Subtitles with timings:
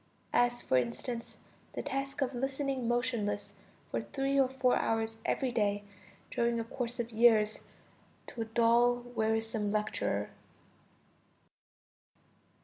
[0.33, 1.37] as, for instance,
[1.73, 3.53] the task of listening motionless
[3.91, 5.83] for three or four hours every day,
[6.31, 7.59] during a course of years,
[8.25, 10.31] to a dull, wearisome lecturer.